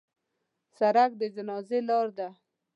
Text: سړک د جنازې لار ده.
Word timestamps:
سړک 0.77 1.11
د 1.19 1.21
جنازې 1.35 1.79
لار 1.89 2.07
ده. 2.17 2.29